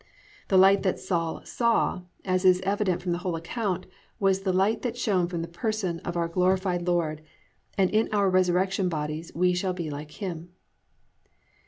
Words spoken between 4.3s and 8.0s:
the light that shone from the person of our glorified Lord, and